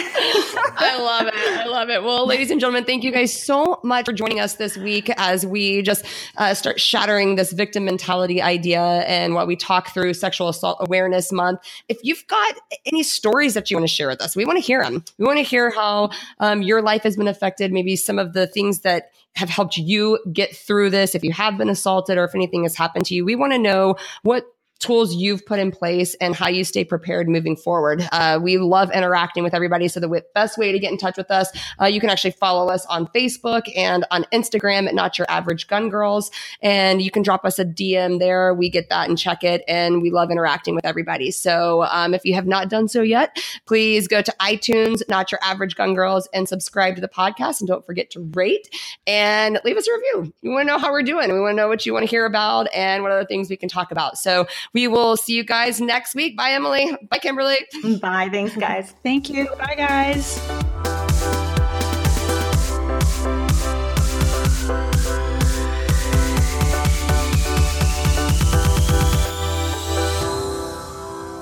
[0.82, 1.34] I love it.
[1.34, 2.02] I love it.
[2.02, 5.44] Well, ladies and gentlemen, thank you guys so much for joining us this week as
[5.46, 6.04] we just
[6.36, 11.32] uh, start shattering this victim mentality idea and while we talk through Sexual Assault Awareness
[11.32, 11.60] Month.
[11.88, 12.54] If you've got
[12.86, 15.04] any stories that you want to share with us, we want to hear them.
[15.18, 15.89] We want to hear how
[16.38, 20.18] um, your life has been affected, maybe some of the things that have helped you
[20.32, 21.14] get through this.
[21.14, 23.58] If you have been assaulted or if anything has happened to you, we want to
[23.58, 24.44] know what
[24.80, 28.06] tools you've put in place and how you stay prepared moving forward.
[28.12, 29.86] Uh, we love interacting with everybody.
[29.88, 31.50] So the w- best way to get in touch with us,
[31.80, 35.68] uh, you can actually follow us on Facebook and on Instagram at Not Your Average
[35.68, 36.30] Gun Girls,
[36.62, 38.54] and you can drop us a DM there.
[38.54, 41.30] We get that and check it, and we love interacting with everybody.
[41.30, 45.40] So um, if you have not done so yet, please go to iTunes, Not Your
[45.42, 47.60] Average Gun Girls, and subscribe to the podcast.
[47.60, 48.74] And don't forget to rate
[49.06, 50.32] and leave us a review.
[50.42, 51.32] We want to know how we're doing.
[51.32, 53.56] We want to know what you want to hear about and what other things we
[53.56, 54.16] can talk about.
[54.16, 56.36] So we will see you guys next week.
[56.36, 56.96] Bye, Emily.
[57.10, 57.58] Bye, Kimberly.
[58.00, 58.28] Bye.
[58.30, 58.94] Thanks, guys.
[59.02, 59.48] Thank you.
[59.58, 60.40] Bye, guys.